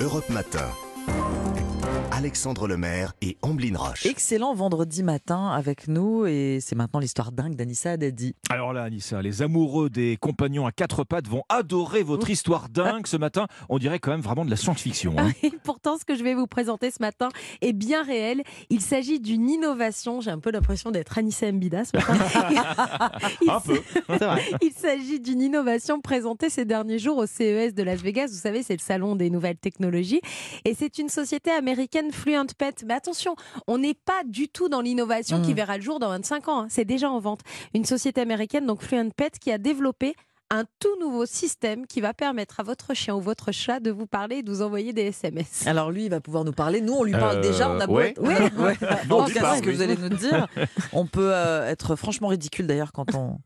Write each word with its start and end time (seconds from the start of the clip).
Europe 0.00 0.30
Matin. 0.30 1.37
Alexandre 2.22 2.66
Lemaire 2.66 3.12
et 3.22 3.36
Amblin 3.42 3.78
Roche. 3.78 4.04
Excellent 4.04 4.52
vendredi 4.52 5.04
matin 5.04 5.50
avec 5.50 5.86
nous 5.86 6.26
et 6.26 6.58
c'est 6.60 6.74
maintenant 6.74 6.98
l'histoire 6.98 7.30
dingue 7.30 7.54
d'Anissa 7.54 7.92
Haddadi. 7.92 8.34
Alors 8.50 8.72
là, 8.72 8.82
Anissa, 8.82 9.22
les 9.22 9.40
amoureux 9.40 9.88
des 9.88 10.16
compagnons 10.20 10.66
à 10.66 10.72
quatre 10.72 11.04
pattes 11.04 11.28
vont 11.28 11.44
adorer 11.48 12.02
votre 12.02 12.28
histoire 12.28 12.70
dingue 12.70 13.06
ce 13.06 13.16
matin. 13.16 13.46
On 13.68 13.78
dirait 13.78 14.00
quand 14.00 14.10
même 14.10 14.20
vraiment 14.20 14.44
de 14.44 14.50
la 14.50 14.56
science-fiction. 14.56 15.14
hein. 15.16 15.30
Et 15.44 15.52
pourtant, 15.62 15.96
ce 15.96 16.04
que 16.04 16.16
je 16.16 16.24
vais 16.24 16.34
vous 16.34 16.48
présenter 16.48 16.90
ce 16.90 17.00
matin 17.00 17.28
est 17.60 17.72
bien 17.72 18.02
réel. 18.02 18.42
Il 18.68 18.80
s'agit 18.80 19.20
d'une 19.20 19.48
innovation. 19.48 20.20
J'ai 20.20 20.32
un 20.32 20.40
peu 20.40 20.50
l'impression 20.50 20.90
d'être 20.90 21.18
Anissa 21.18 21.52
Mbida 21.52 21.84
ce 21.84 21.96
matin. 21.96 22.16
Il 23.42 23.48
Un 23.48 23.60
peu. 23.60 23.80
Il 24.60 24.72
s'agit 24.72 25.20
d'une 25.20 25.40
innovation 25.40 26.00
présentée 26.00 26.50
ces 26.50 26.64
derniers 26.64 26.98
jours 26.98 27.18
au 27.18 27.26
CES 27.26 27.74
de 27.74 27.82
Las 27.84 28.00
Vegas. 28.02 28.26
Vous 28.32 28.40
savez, 28.40 28.64
c'est 28.64 28.74
le 28.74 28.82
salon 28.82 29.14
des 29.14 29.30
nouvelles 29.30 29.56
technologies. 29.58 30.20
Et 30.64 30.74
c'est 30.74 30.98
une 30.98 31.10
société 31.10 31.52
américaine, 31.52 32.07
Fluent 32.12 32.46
Pet. 32.56 32.84
Mais 32.86 32.94
attention, 32.94 33.34
on 33.66 33.78
n'est 33.78 33.94
pas 33.94 34.22
du 34.26 34.48
tout 34.48 34.68
dans 34.68 34.80
l'innovation 34.80 35.40
qui 35.42 35.52
Mm. 35.52 35.56
verra 35.56 35.76
le 35.76 35.82
jour 35.82 35.98
dans 35.98 36.08
25 36.08 36.48
ans. 36.48 36.60
hein. 36.62 36.66
C'est 36.70 36.84
déjà 36.84 37.10
en 37.10 37.18
vente. 37.20 37.40
Une 37.74 37.84
société 37.84 38.20
américaine, 38.20 38.66
donc 38.66 38.82
Fluent 38.82 39.10
Pet, 39.16 39.38
qui 39.38 39.50
a 39.52 39.58
développé 39.58 40.14
un 40.50 40.64
tout 40.80 40.98
nouveau 40.98 41.26
système 41.26 41.86
qui 41.86 42.00
va 42.00 42.14
permettre 42.14 42.58
à 42.60 42.62
votre 42.62 42.94
chien 42.94 43.14
ou 43.14 43.20
votre 43.20 43.52
chat 43.52 43.80
de 43.80 43.90
vous 43.90 44.06
parler 44.06 44.36
et 44.36 44.42
de 44.42 44.50
vous 44.50 44.62
envoyer 44.62 44.94
des 44.94 45.02
SMS. 45.08 45.66
Alors 45.66 45.90
lui, 45.90 46.04
il 46.06 46.10
va 46.10 46.22
pouvoir 46.22 46.44
nous 46.44 46.52
parler. 46.52 46.80
Nous, 46.80 46.94
on 46.94 47.04
lui 47.04 47.12
parle 47.12 47.36
Euh, 47.36 47.42
déjà. 47.42 47.70
On 47.70 47.78
a 47.78 47.86
beau 47.86 47.96
ouais. 47.96 48.10
être- 48.12 48.22
ouais, 48.22 48.28
ouais. 48.58 48.76
Non, 49.10 49.18
En 49.20 49.24
tu 49.26 49.32
tout 49.32 49.38
cas, 49.38 49.44
parles, 49.44 49.58
ce 49.58 49.62
que 49.62 49.68
oui. 49.68 49.74
vous 49.76 49.82
allez 49.82 49.96
nous 49.98 50.08
dire, 50.08 50.46
on 50.94 51.04
peut 51.06 51.34
euh, 51.34 51.68
être 51.68 51.96
franchement 51.96 52.28
ridicule 52.28 52.66
d'ailleurs 52.66 52.92
quand 52.92 53.14
on 53.14 53.38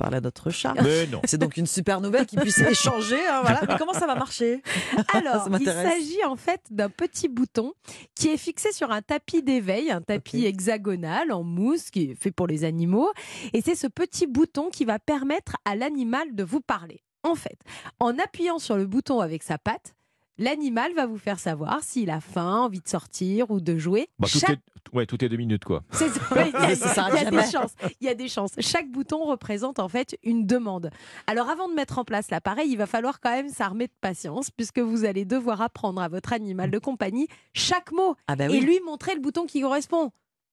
parle 0.00 0.14
à 0.14 0.20
notre 0.20 0.50
chat. 0.50 0.74
Mais 0.82 1.06
non. 1.06 1.20
C'est 1.24 1.36
donc 1.36 1.58
une 1.58 1.66
super 1.66 2.00
nouvelle 2.00 2.24
qu'il 2.24 2.40
puisse 2.40 2.58
échanger. 2.58 3.20
hein, 3.28 3.40
voilà. 3.42 3.60
Mais 3.68 3.76
comment 3.78 3.92
ça 3.92 4.06
va 4.06 4.14
marcher? 4.14 4.62
Alors, 5.12 5.46
il 5.60 5.66
s'agit 5.66 6.24
en 6.24 6.36
fait 6.36 6.62
d'un 6.70 6.88
petit 6.88 7.28
bouton 7.28 7.74
qui 8.14 8.28
est 8.28 8.38
fixé 8.38 8.72
sur 8.72 8.90
un 8.90 9.02
tapis 9.02 9.42
d'éveil, 9.42 9.90
un 9.90 10.00
tapis 10.00 10.46
hexagonal 10.46 11.32
en 11.32 11.42
mousse 11.42 11.90
qui 11.90 12.10
est 12.10 12.14
fait 12.14 12.30
pour 12.30 12.46
les 12.46 12.64
animaux. 12.64 13.10
Et 13.52 13.60
c'est 13.60 13.74
ce 13.74 13.86
petit 13.86 14.26
bouton 14.26 14.70
qui 14.70 14.86
va 14.86 14.98
permettre 14.98 15.56
à 15.66 15.76
l'animal 15.76 16.34
de 16.34 16.44
vous 16.44 16.60
parler. 16.60 17.02
En 17.22 17.34
fait, 17.34 17.58
en 17.98 18.18
appuyant 18.18 18.58
sur 18.58 18.78
le 18.78 18.86
bouton 18.86 19.20
avec 19.20 19.42
sa 19.42 19.58
patte, 19.58 19.94
l'animal 20.38 20.94
va 20.94 21.06
vous 21.06 21.18
faire 21.18 21.38
savoir 21.38 21.82
s'il 21.82 22.10
a 22.10 22.20
faim, 22.20 22.60
envie 22.62 22.80
de 22.80 22.88
sortir 22.88 23.50
ou 23.50 23.60
de 23.60 23.76
jouer. 23.78 24.08
Bah, 24.18 24.26
tout, 24.30 24.38
Chaque- 24.38 24.50
est... 24.50 24.94
ouais, 24.96 25.06
tout 25.06 25.22
est 25.24 25.28
deux 25.28 25.36
minutes, 25.36 25.64
quoi. 25.64 25.82
c'est- 25.92 26.06
il 26.06 26.52
y 26.52 26.72
a, 26.72 26.76
Ça 26.76 27.08
y 27.10 27.30
des 27.30 27.50
chances. 27.50 27.72
Il 28.00 28.06
y 28.06 28.08
a 28.08 28.14
des 28.14 28.28
chances. 28.28 28.52
Chaque 28.58 28.90
bouton 28.90 29.24
représente 29.24 29.78
en 29.78 29.88
fait 29.88 30.16
une 30.22 30.46
demande. 30.46 30.90
Alors 31.26 31.48
avant 31.50 31.68
de 31.68 31.74
mettre 31.74 31.98
en 31.98 32.04
place 32.04 32.30
l'appareil, 32.30 32.70
il 32.70 32.76
va 32.76 32.86
falloir 32.86 33.20
quand 33.20 33.30
même 33.30 33.48
s'armer 33.50 33.86
de 33.86 33.92
patience 34.00 34.50
puisque 34.50 34.78
vous 34.78 35.04
allez 35.04 35.24
devoir 35.24 35.60
apprendre 35.60 36.00
à 36.00 36.08
votre 36.08 36.32
animal 36.32 36.70
de 36.70 36.78
compagnie 36.78 37.28
chaque 37.54 37.92
mot 37.92 38.14
Ah 38.28 38.36
bah 38.36 38.46
et 38.46 38.60
lui 38.60 38.80
montrer 38.86 39.14
le 39.14 39.20
bouton 39.20 39.46
qui 39.46 39.60
correspond. 39.60 40.10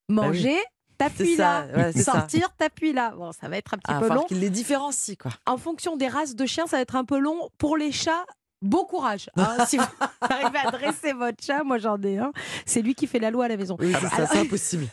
Manger, 0.10 0.58
t'appuies 0.98 1.32
C'est 1.32 1.36
ça, 1.38 1.66
là. 1.68 1.88
ouais. 1.88 1.94
Sortir, 2.02 2.50
t'appuies 2.56 2.94
là. 2.94 3.14
Bon, 3.16 3.32
ça 3.32 3.50
va 3.50 3.58
être 3.58 3.74
un 3.74 3.78
petit 3.78 3.92
Ah, 3.94 4.00
peu 4.00 4.14
long. 4.14 4.24
qu'il 4.24 4.40
les 4.40 4.50
différencie 4.50 5.18
quoi. 5.18 5.32
En 5.46 5.58
fonction 5.58 5.98
des 5.98 6.08
races 6.08 6.36
de 6.36 6.46
chiens, 6.46 6.66
ça 6.68 6.78
va 6.78 6.82
être 6.82 6.96
un 6.96 7.06
peu 7.06 7.20
long. 7.20 7.50
Pour 7.58 7.78
les 7.78 7.92
chats, 7.92 8.26
bon 8.62 8.84
courage. 8.86 9.30
hein. 9.38 9.66
si 9.68 9.78
vous 9.78 9.84
arrivez 10.22 10.58
à 10.66 10.72
dresser 10.72 11.14
votre 11.14 11.44
chat, 11.44 11.64
moi 11.64 11.78
j'en 11.78 12.02
ai 12.02 12.18
un. 12.18 12.32
C'est 12.66 12.82
lui 12.82 12.96
qui 12.96 13.08
fait 13.08 13.20
la 13.20 13.32
loi 13.32 13.46
à 13.46 13.48
la 13.48 13.58
maison. 13.58 13.78
Oui, 13.80 13.94
c'est 14.00 14.08
ça, 14.08 14.16
Alors- 14.18 14.30
c'est 14.32 14.40
impossible. 14.42 14.88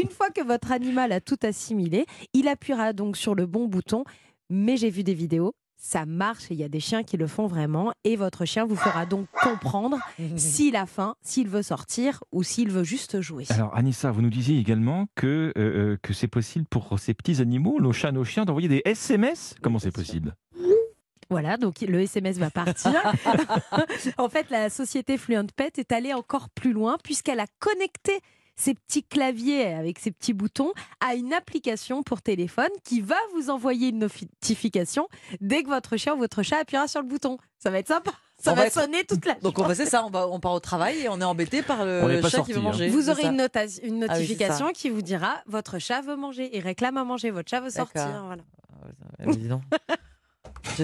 Une 0.00 0.08
fois 0.10 0.30
que 0.30 0.42
votre 0.42 0.72
animal 0.72 1.12
a 1.12 1.20
tout 1.20 1.38
assimilé, 1.42 2.06
il 2.34 2.48
appuiera 2.48 2.92
donc 2.92 3.16
sur 3.16 3.34
le 3.34 3.46
bon 3.46 3.66
bouton. 3.68 4.04
Mais 4.50 4.76
j'ai 4.76 4.90
vu 4.90 5.02
des 5.02 5.14
vidéos, 5.14 5.54
ça 5.78 6.04
marche 6.04 6.50
et 6.50 6.54
il 6.54 6.60
y 6.60 6.64
a 6.64 6.68
des 6.68 6.78
chiens 6.80 7.02
qui 7.04 7.16
le 7.16 7.26
font 7.26 7.46
vraiment. 7.46 7.92
Et 8.04 8.16
votre 8.16 8.44
chien 8.44 8.66
vous 8.66 8.76
fera 8.76 9.06
donc 9.06 9.26
comprendre 9.42 9.96
s'il 10.36 10.76
a 10.76 10.84
faim, 10.84 11.14
s'il 11.22 11.48
veut 11.48 11.62
sortir 11.62 12.22
ou 12.32 12.42
s'il 12.42 12.70
veut 12.70 12.84
juste 12.84 13.20
jouer. 13.22 13.46
Alors, 13.48 13.74
Anissa, 13.74 14.10
vous 14.10 14.20
nous 14.20 14.28
disiez 14.30 14.58
également 14.58 15.06
que, 15.14 15.52
euh, 15.56 15.60
euh, 15.92 15.96
que 16.02 16.12
c'est 16.12 16.28
possible 16.28 16.66
pour 16.68 16.98
ces 16.98 17.14
petits 17.14 17.40
animaux, 17.40 17.80
nos 17.80 17.92
chats, 17.92 18.12
nos 18.12 18.24
chiens, 18.24 18.44
d'envoyer 18.44 18.68
des 18.68 18.82
SMS 18.84 19.54
Comment 19.62 19.78
c'est 19.78 19.90
possible? 19.90 20.34
Voilà, 21.32 21.56
donc 21.56 21.80
le 21.80 22.00
SMS 22.00 22.38
va 22.38 22.50
partir. 22.50 22.92
en 24.18 24.28
fait, 24.28 24.48
la 24.50 24.70
société 24.70 25.18
Fluent 25.18 25.46
Pet 25.54 25.78
est 25.78 25.92
allée 25.92 26.12
encore 26.14 26.48
plus 26.50 26.72
loin 26.72 26.96
puisqu'elle 27.02 27.40
a 27.40 27.46
connecté 27.58 28.20
ces 28.54 28.74
petits 28.74 29.02
claviers 29.02 29.72
avec 29.74 29.98
ces 29.98 30.10
petits 30.10 30.34
boutons 30.34 30.72
à 31.00 31.14
une 31.14 31.32
application 31.32 32.02
pour 32.02 32.20
téléphone 32.22 32.68
qui 32.84 33.00
va 33.00 33.16
vous 33.34 33.48
envoyer 33.50 33.88
une 33.88 33.98
notification 34.00 35.08
dès 35.40 35.62
que 35.62 35.68
votre 35.68 35.96
chien 35.96 36.14
ou 36.14 36.18
votre 36.18 36.42
chat 36.42 36.58
appuiera 36.58 36.86
sur 36.86 37.00
le 37.00 37.08
bouton. 37.08 37.38
Ça 37.58 37.70
va 37.70 37.78
être 37.78 37.88
sympa. 37.88 38.12
Ça 38.38 38.52
On 38.52 38.54
va, 38.54 38.62
va 38.62 38.66
être- 38.66 38.74
sonner 38.74 39.04
toute 39.04 39.24
la 39.24 39.34
Donc 39.34 39.58
on 39.58 39.62
va 39.64 39.74
c'est 39.74 39.86
ça, 39.86 40.04
on, 40.04 40.10
va, 40.10 40.28
on 40.28 40.38
part 40.40 40.52
au 40.52 40.60
travail 40.60 40.98
et 41.00 41.08
on 41.08 41.20
est 41.20 41.24
embêté 41.24 41.62
par 41.62 41.84
le 41.84 42.20
chat 42.22 42.28
sorti, 42.30 42.46
qui 42.46 42.52
veut 42.52 42.58
hein. 42.58 42.62
manger. 42.62 42.88
Vous 42.88 43.08
aurez 43.08 43.22
une, 43.24 43.36
nota- 43.36 43.64
une 43.82 44.04
Ah 44.04 44.06
oui, 44.06 44.18
notification 44.18 44.68
qui 44.74 44.90
vous 44.90 45.00
dira 45.02 45.36
votre 45.46 45.78
chat 45.78 46.02
veut 46.02 46.16
manger. 46.16 46.50
Il 46.54 46.60
réclame 46.60 46.96
à 46.98 47.04
manger, 47.04 47.30
votre 47.30 47.48
chat 47.48 47.60
veut 47.60 47.70
sortir. 47.70 48.22
Voilà. 48.26 48.42
Ah, 48.84 49.24
mais 49.26 49.36
dis 49.36 49.48
donc. 49.48 49.62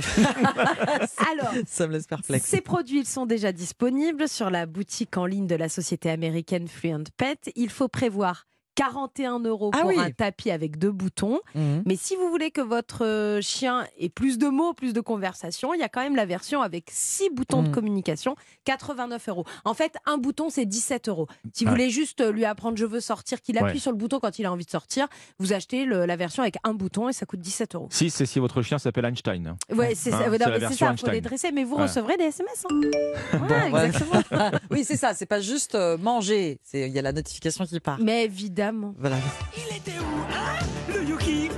Alors, 1.30 1.54
ça 1.66 1.86
me 1.86 1.92
laisse 1.92 2.06
perplexe. 2.06 2.44
Ces 2.44 2.60
produits 2.60 3.00
ils 3.00 3.06
sont 3.06 3.26
déjà 3.26 3.52
disponibles 3.52 4.28
sur 4.28 4.50
la 4.50 4.66
boutique 4.66 5.16
en 5.16 5.26
ligne 5.26 5.46
de 5.46 5.54
la 5.54 5.68
société 5.68 6.10
américaine 6.10 6.68
Fluent 6.68 7.04
Pet. 7.16 7.52
Il 7.56 7.70
faut 7.70 7.88
prévoir 7.88 8.46
41 8.78 9.40
euros 9.40 9.70
Ah 9.74 9.78
pour 9.80 9.88
oui. 9.88 9.96
un 9.98 10.10
tapis 10.10 10.50
avec 10.50 10.78
deux 10.78 10.92
boutons. 10.92 11.40
Mhm. 11.54 11.82
Mais 11.84 11.96
si 11.96 12.14
vous 12.16 12.28
voulez 12.30 12.50
que 12.52 12.60
votre 12.60 13.04
euh, 13.04 13.40
chien 13.40 13.86
ait 13.98 14.08
plus 14.08 14.38
de 14.38 14.46
mots, 14.48 14.72
plus 14.72 14.92
de 14.92 15.00
conversation, 15.00 15.74
il 15.74 15.80
y 15.80 15.82
a 15.82 15.88
quand 15.88 16.00
même 16.00 16.14
la 16.16 16.26
version 16.26 16.62
avec 16.62 16.84
six 16.92 17.28
boutons 17.30 17.62
de 17.62 17.68
Mhm. 17.68 17.74
communication, 17.74 18.36
89 18.64 19.28
euros. 19.28 19.44
En 19.64 19.74
fait, 19.74 19.96
un 20.06 20.16
bouton, 20.16 20.48
c'est 20.48 20.64
17 20.64 21.08
euros. 21.08 21.26
Si 21.52 21.64
vous 21.64 21.70
Ah. 21.70 21.72
voulez 21.74 21.90
juste 21.90 22.20
euh, 22.20 22.30
lui 22.30 22.44
apprendre 22.44 22.76
je 22.78 22.84
veux 22.86 23.00
sortir, 23.00 23.40
qu'il 23.42 23.58
appuie 23.58 23.72
Ouais. 23.74 23.78
sur 23.80 23.90
le 23.90 23.96
bouton 23.96 24.20
quand 24.20 24.38
il 24.38 24.46
a 24.46 24.52
envie 24.52 24.64
de 24.64 24.70
sortir, 24.70 25.08
vous 25.40 25.52
achetez 25.52 25.84
le- 25.84 26.06
la 26.06 26.14
version 26.16 26.42
avec 26.42 26.56
un 26.62 26.74
bouton 26.74 27.08
et 27.08 27.12
ça 27.12 27.26
coûte 27.26 27.40
17 27.40 27.74
euros. 27.74 27.88
Si, 27.90 28.10
c'est 28.10 28.26
si 28.26 28.38
votre 28.38 28.62
chien 28.62 28.78
s'appelle 28.78 29.04
Einstein. 29.06 29.56
Ouais, 29.74 29.94
c'est 29.96 30.12
Hein, 30.12 30.18
ça. 30.18 30.28
version 30.30 30.86
ça, 30.86 30.96
faut 30.96 31.10
les 31.10 31.20
dresser. 31.20 31.50
Mais 31.52 31.64
vous 31.64 31.76
Ouais. 31.76 31.82
recevrez 31.82 32.16
des 32.16 32.24
SMS. 32.24 32.64
hein. 32.70 32.80
Ouais, 33.32 33.38
Bon, 33.70 33.76
ouais. 33.76 33.86
exactement. 33.86 34.22
oui, 34.70 34.84
c'est 34.84 34.96
ça, 34.96 35.14
c'est 35.14 35.26
pas 35.26 35.40
juste 35.40 35.74
euh, 35.74 35.96
manger, 35.98 36.60
il 36.72 36.88
y 36.88 36.98
a 36.98 37.02
la 37.02 37.12
notification 37.12 37.64
qui 37.66 37.80
part. 37.80 37.98
Mais 38.00 38.24
évidemment. 38.24 38.67
Voilà. 38.98 39.16
Il 39.56 39.76
était 39.76 39.98
où, 39.98 40.34
hein 40.34 40.64
Le 40.94 41.04
Yuki? 41.08 41.48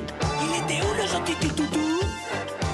Il 0.42 0.64
était 0.64 0.82
où 0.84 1.02
le 1.02 1.08
gentil 1.08 1.34
toutou 1.34 1.64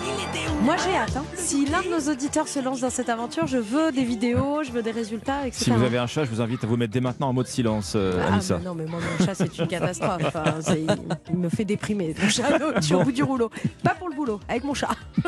Il 0.04 0.12
était 0.12 0.50
où 0.50 0.64
Moi 0.64 0.76
j'ai 0.84 0.97
hâte. 0.97 1.16
hein. 1.16 1.24
Si 1.36 1.64
l'un 1.66 1.82
de 1.82 1.88
nos 1.88 2.12
auditeurs 2.12 2.48
se 2.48 2.58
lance 2.58 2.80
dans 2.80 2.91
cette 2.91 3.08
aventure, 3.08 3.47
je 3.47 3.58
veux 3.58 3.92
des 3.92 4.04
vidéos, 4.04 4.62
je 4.64 4.70
veux 4.72 4.82
des 4.82 4.91
résultats, 4.91 5.47
etc. 5.47 5.64
Si 5.64 5.70
vous 5.70 5.82
avez 5.82 5.98
un 5.98 6.06
chat, 6.06 6.24
je 6.24 6.30
vous 6.30 6.41
invite 6.41 6.64
à 6.64 6.66
vous 6.66 6.76
mettre 6.76 6.92
dès 6.92 7.00
maintenant 7.00 7.28
en 7.28 7.32
mode 7.32 7.47
silence, 7.47 7.92
euh, 7.97 8.20
Ah, 8.28 8.34
Anissa. 8.34 8.58
mais 8.58 8.64
non, 8.64 8.74
mais 8.74 8.84
moi, 8.86 8.98
mon 9.00 9.24
chat, 9.24 9.34
c'est 9.34 9.56
une 9.58 9.69
catastrophe. 9.69 10.22
C'est- 10.60 10.80
il, 10.82 10.97
il 11.30 11.36
me 11.38 11.48
fait 11.48 11.64
déprimer. 11.64 12.14
Mon 12.20 12.28
chat, 12.28 12.58
je 12.76 12.80
suis 12.80 12.94
au 12.94 13.03
bout 13.04 13.12
du 13.12 13.22
rouleau. 13.22 13.50
Pas 13.82 13.94
pour 13.94 14.08
le 14.08 14.14
boulot, 14.16 14.41
avec 14.48 14.64
mon 14.64 14.74
chat. 14.74 14.91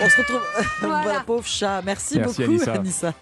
On 0.00 0.08
se 0.08 0.16
retrouve. 0.16 0.40
Voilà. 0.80 1.02
voilà, 1.02 1.20
pauvre 1.20 1.44
chat. 1.46 1.82
Merci, 1.84 2.18
Merci, 2.18 2.42
beaucoup, 2.44 2.50
Anissa. 2.52 2.72
Anissa. 2.74 3.12